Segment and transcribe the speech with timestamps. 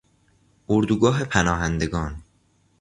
[0.69, 2.23] اردوگاه پناهندگان